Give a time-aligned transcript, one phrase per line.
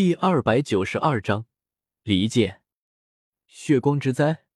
[0.00, 1.44] 第二百九十二章
[2.04, 2.62] 离间，
[3.46, 4.46] 血光之灾。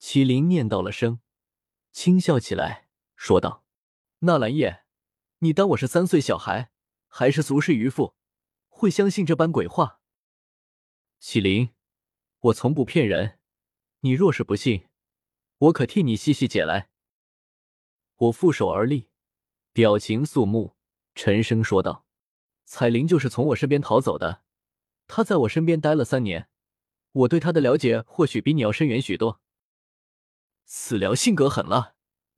[0.00, 1.20] 麒麟念到了声，
[1.90, 3.66] 轻笑起来，说道
[4.20, 4.86] ：“纳兰叶，
[5.40, 6.72] 你当我是三岁小孩，
[7.08, 8.14] 还是俗世渔夫，
[8.68, 10.00] 会相信这般鬼话？”
[11.20, 11.74] 麒麟，
[12.38, 13.38] 我从不骗人，
[14.00, 14.88] 你若是不信，
[15.58, 16.88] 我可替你细细解来。
[18.16, 19.10] 我负手而立，
[19.74, 20.74] 表情肃穆，
[21.14, 22.06] 沉声说道。
[22.74, 24.44] 彩铃就是从我身边逃走的，
[25.06, 26.48] 她在我身边待了三年，
[27.12, 29.42] 我对她的了解或许比你要深远许多。
[30.64, 31.96] 死辽性格狠辣，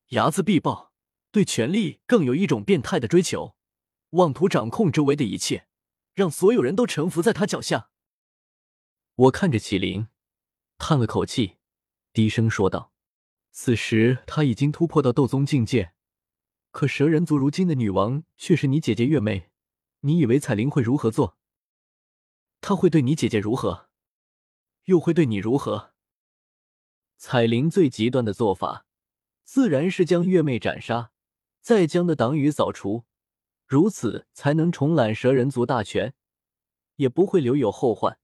[0.09, 0.93] 睚眦必报，
[1.31, 3.55] 对权力更有一种变态的追求，
[4.11, 5.69] 妄图掌控周围的一切，
[6.15, 7.91] 让所有人都臣服在他脚下。
[9.15, 10.09] 我看着麒麟，
[10.79, 11.59] 叹了口气，
[12.13, 12.93] 低声说道
[13.55, 15.93] ：“此时他已经突破到斗宗境界，
[16.73, 19.51] 可蛇人族如今的女王却是你姐姐月妹。”
[20.07, 21.39] 你以为彩铃会如何做？
[22.61, 23.89] 她会对你姐姐如何？
[24.85, 25.95] 又会对你如何？
[27.17, 28.85] 彩铃最极端的做法，
[29.45, 31.11] 自然是将月妹斩杀，
[31.63, 33.05] 再将的党羽扫除，
[33.67, 36.15] 如此才能重揽蛇人族大权，
[36.97, 38.19] 也不会留有后患，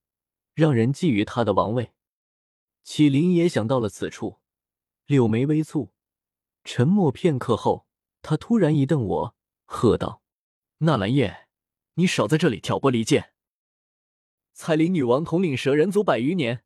[0.53, 1.95] 让人觊觎他的王位。
[2.83, 4.41] 启灵也想到了此处，
[5.07, 5.93] 柳眉微蹙，
[6.63, 7.87] 沉默片刻后，
[8.21, 10.21] 他突然一瞪我，喝道
[10.79, 11.47] ：“纳兰叶！”
[12.01, 13.35] 你少在这里挑拨离间！
[14.55, 16.65] 彩铃女王统领蛇人族百余年，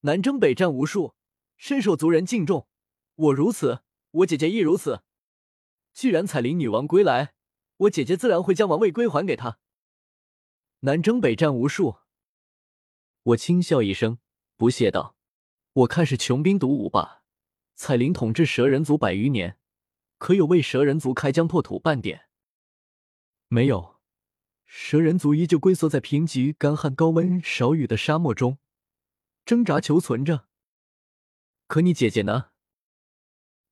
[0.00, 1.14] 南征北战无数，
[1.56, 2.68] 深受族人敬重。
[3.14, 5.02] 我如此，我姐姐亦如此。
[5.94, 7.32] 既然彩铃女王归来，
[7.78, 9.58] 我姐姐自然会将王位归还给她。
[10.80, 11.96] 南征北战无数，
[13.22, 14.18] 我轻笑一声，
[14.58, 15.16] 不屑道
[15.72, 17.22] ：“我看是穷兵黩武吧。
[17.76, 19.58] 彩铃统治蛇人族百余年，
[20.18, 22.28] 可有为蛇人族开疆拓土半点？
[23.48, 23.95] 没有。”
[24.66, 28.58] 蛇人族依旧龟缩在贫瘠、干旱、高温、少雨的沙漠中，
[29.44, 30.46] 挣扎求存着。
[31.66, 32.50] 可你姐姐呢？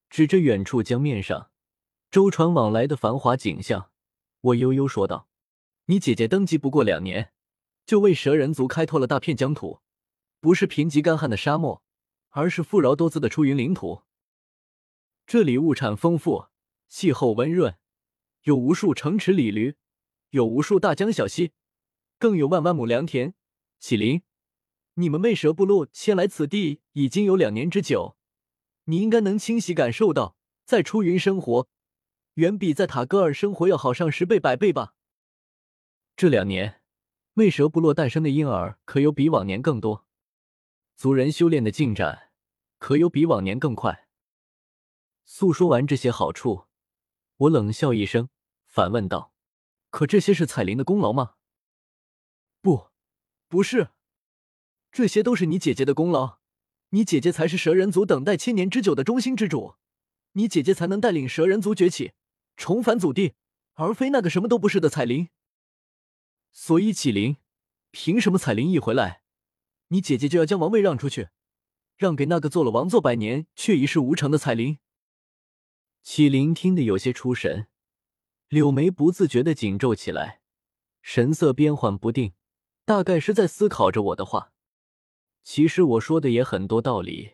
[0.08, 1.50] 指着远处江面上
[2.10, 3.90] 舟船往来的繁华景象，
[4.40, 5.28] 我悠悠说道
[5.86, 7.32] ：“你姐姐登基不过两年，
[7.84, 9.80] 就为蛇人族开拓了大片疆土，
[10.40, 11.82] 不是贫瘠干旱的沙漠，
[12.30, 14.02] 而是富饶多姿的出云领土。
[15.26, 16.46] 这里物产丰富，
[16.88, 17.76] 气候温润，
[18.42, 19.74] 有无数城池里驴。”
[20.34, 21.52] 有无数大江小溪，
[22.18, 23.34] 更有万万亩良田。
[23.78, 24.22] 启灵，
[24.94, 28.16] 你们魅蛇部落迁来此地已经有两年之久，
[28.86, 31.68] 你应该能清晰感受到，在出云生活
[32.34, 34.96] 远比在塔戈尔生活要好上十倍百倍吧。
[36.16, 36.82] 这两年，
[37.34, 40.04] 魅蛇部落诞生的婴儿可有比往年更多？
[40.96, 42.32] 族人修炼的进展
[42.78, 44.08] 可有比往年更快？
[45.24, 46.64] 诉说完这些好处，
[47.36, 48.28] 我冷笑一声，
[48.66, 49.33] 反问道。
[49.94, 51.34] 可这些是彩铃的功劳吗？
[52.60, 52.88] 不，
[53.46, 53.90] 不是，
[54.90, 56.40] 这些都是你姐姐的功劳。
[56.88, 59.76] 你姐姐才是蛇人族等待千年之久的中心之主，
[60.32, 62.10] 你姐姐才能带领蛇人族崛起，
[62.56, 63.34] 重返祖地，
[63.74, 65.28] 而非那个什么都不是的彩铃。
[66.50, 67.36] 所以启灵，
[67.92, 69.22] 凭什么彩铃一回来，
[69.90, 71.28] 你姐姐就要将王位让出去，
[71.96, 74.80] 让给那个做了王座百年却一事无成的彩铃？
[76.02, 77.68] 启灵听得有些出神。
[78.54, 80.40] 柳眉不自觉的紧皱起来，
[81.02, 82.34] 神色变幻不定，
[82.84, 84.52] 大概是在思考着我的话。
[85.42, 87.32] 其实我说的也很多道理，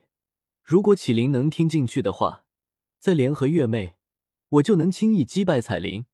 [0.63, 2.47] 如果启灵能听进去的话，
[2.99, 3.97] 再联合月妹，
[4.49, 6.07] 我就能轻易击败彩铃，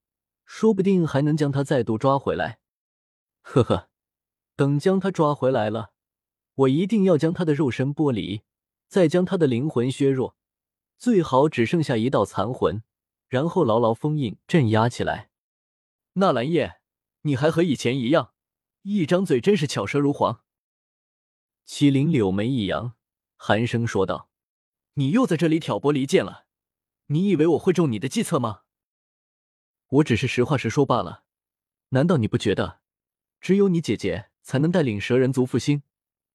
[0.45, 2.59] 说不定还能将她再度抓回来。
[3.43, 3.89] 呵呵，
[4.57, 5.93] 等将她抓回来了，
[6.57, 8.43] 我一定要将她的肉身剥离，
[8.89, 10.37] 再将她的灵魂削弱，
[10.99, 12.83] 最好只剩下一道残魂。
[13.37, 15.29] 然后牢牢封印镇压起来。
[16.15, 16.81] 纳兰叶，
[17.21, 18.33] 你还和以前一样，
[18.81, 20.41] 一张嘴真是巧舌如簧。
[21.67, 22.95] 麒麟柳眉一扬，
[23.37, 24.31] 寒声说道
[24.95, 26.47] ：“你又在这里挑拨离间了。
[27.09, 28.63] 你以为我会中你的计策吗？
[29.89, 31.25] 我只是实话实说罢了。
[31.91, 32.81] 难道你不觉得，
[33.39, 35.83] 只有你姐姐才能带领蛇人族复兴，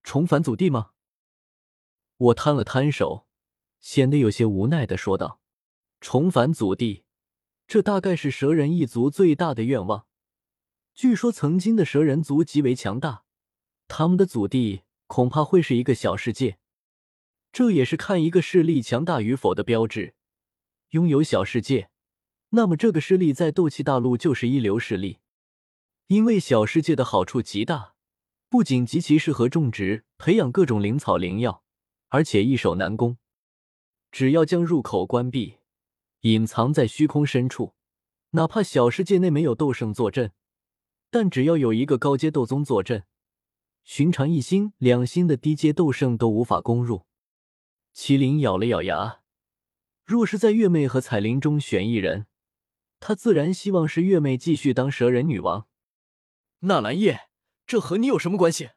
[0.03, 0.91] 重返祖地吗？”
[2.17, 3.25] 我摊了摊手，
[3.79, 5.40] 显得有些无奈的说道。
[6.01, 7.03] 重返祖地，
[7.67, 10.07] 这大概是蛇人一族最大的愿望。
[10.95, 13.23] 据说曾经的蛇人族极为强大，
[13.87, 16.57] 他们的祖地恐怕会是一个小世界。
[17.53, 20.15] 这也是看一个势力强大与否的标志。
[20.89, 21.91] 拥有小世界，
[22.49, 25.19] 那么这个势力在斗气大陆就是一流势力。
[26.07, 27.93] 因为小世界的好处极大，
[28.49, 31.63] 不仅极其适合种植、培养各种灵草灵药，
[32.09, 33.17] 而且易守难攻。
[34.11, 35.60] 只要将入口关闭。
[36.21, 37.73] 隐藏在虚空深处，
[38.31, 40.33] 哪怕小世界内没有斗圣坐镇，
[41.09, 43.05] 但只要有一个高阶斗宗坐镇，
[43.83, 47.07] 寻常一星、两星的低阶斗圣都无法攻入。
[47.95, 49.21] 麒麟咬了咬牙，
[50.05, 52.27] 若是在月妹和彩铃中选一人，
[52.99, 55.67] 他自然希望是月妹继续当蛇人女王。
[56.59, 57.29] 纳兰叶，
[57.65, 58.69] 这和你有什么关系？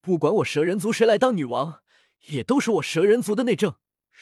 [0.00, 1.82] 不管我蛇人族谁来当女王，
[2.28, 3.74] 也都是我蛇人族的内政，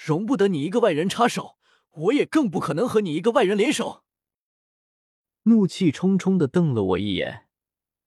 [0.06, 1.58] 容不得你一个外人插手。
[1.92, 4.02] 我也更不可能和你一个外人联手。
[5.44, 7.46] 怒气冲冲的瞪了我一眼，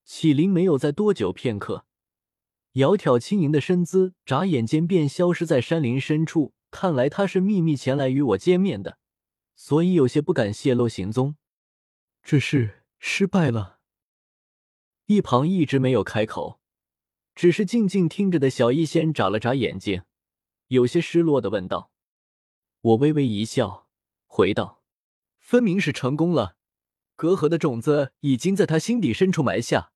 [0.03, 1.85] 启灵没有再多久，片刻，
[2.73, 6.53] 窈窕轻盈的身姿眨眼间便消失在山林深处。
[6.71, 8.97] 看来他是秘密前来与我见面的，
[9.55, 11.37] 所以有些不敢泄露行踪。
[12.21, 13.79] 这是失败了。
[15.05, 16.59] 一旁一直没有开口，
[17.33, 20.03] 只是静静听着的小医仙眨了眨眼睛，
[20.67, 21.91] 有些失落的问道。
[22.85, 23.87] 我微微一笑，
[24.27, 24.83] 回道
[25.41, 26.55] ：“分明是成功了，
[27.15, 29.91] 隔阂的种子已经在他心底深处埋下，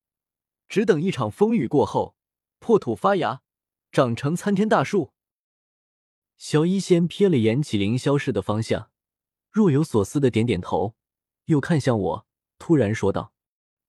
[0.68, 2.15] 只等一场风雨过后，
[2.57, 3.44] 破土发芽，
[3.91, 5.13] 长成参天大树。”
[6.39, 8.89] 小医仙瞥了眼启灵消失的方向，
[9.51, 10.95] 若有所思的点点头，
[11.45, 12.27] 又看向我，
[12.57, 13.33] 突然说道：“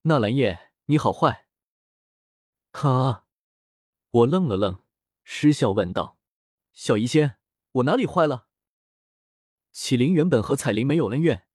[0.02, 1.47] 纳兰叶，你好坏。”
[2.73, 3.25] 哈，
[4.11, 4.82] 我愣了愣，
[5.25, 6.19] 失笑问道
[6.75, 7.38] ：“小医仙，
[7.73, 8.49] 我哪里坏了？”
[9.73, 11.47] 启灵原本和彩铃没有恩怨，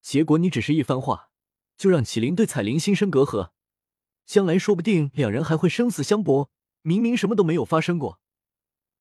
[0.00, 1.30] 结果你只是一番话，
[1.76, 3.50] 就让启灵对彩铃心生隔阂，
[4.24, 6.50] 将来说不定两人还会生死相搏。
[6.82, 8.20] 明明什么都没有发生过，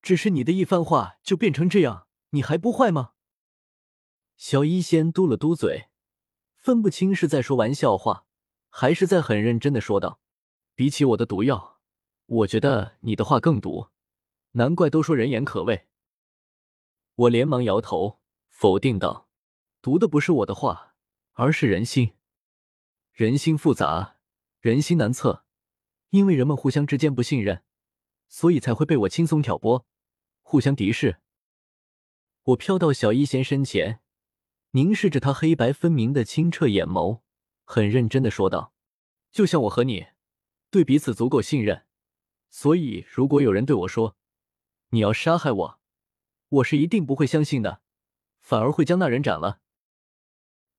[0.02, 3.14] 只是你的一番话就变成这样，你还不坏吗？
[4.36, 5.88] 小医仙嘟了嘟嘴，
[6.58, 8.26] 分不清是在说玩笑话，
[8.70, 10.20] 还是在很认真的说道
[10.76, 11.80] ：“比起我的毒药，
[12.26, 13.88] 我觉得你的话更毒，
[14.52, 15.88] 难怪都说人言可畏。”
[17.16, 18.20] 我连忙摇头。
[18.60, 19.30] 否定道
[19.82, 20.94] ：“读的不是我的话，
[21.32, 22.16] 而是人心。
[23.14, 24.18] 人心复杂，
[24.60, 25.46] 人心难测。
[26.10, 27.64] 因为人们互相之间不信任，
[28.28, 29.88] 所以才会被我轻松挑拨，
[30.42, 31.22] 互相敌视。”
[32.44, 34.02] 我飘到小一仙身前，
[34.72, 37.22] 凝视着他黑白分明的清澈眼眸，
[37.64, 38.74] 很认真的说道
[39.32, 40.08] ：“就像我和你，
[40.70, 41.86] 对彼此足够信任，
[42.50, 44.18] 所以如果有人对我说
[44.90, 45.80] 你要杀害我，
[46.50, 47.84] 我是一定不会相信的。”
[48.50, 49.60] 反而会将那人斩了。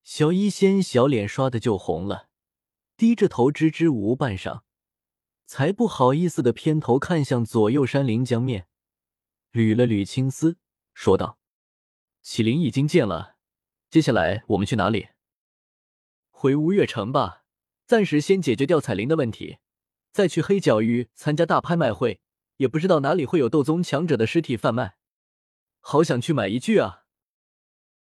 [0.02, 2.28] 小医仙小脸刷的就红了，
[2.96, 4.62] 低着头支支吾吾半晌，
[5.46, 8.66] 才不好意思的偏头看向左右山林江面，
[9.52, 10.58] 捋了捋青丝，
[10.94, 11.38] 说道
[12.22, 13.36] ：“启灵已经见了，
[13.88, 15.10] 接下来我们去哪里？
[16.30, 17.44] 回吴越城吧，
[17.86, 19.58] 暂时先解决掉彩铃的问题，
[20.10, 22.20] 再去黑角域参加大拍卖会。
[22.56, 24.96] 也不知道哪里会有斗宗强者的尸体贩卖，
[25.78, 26.96] 好想去买一具啊！”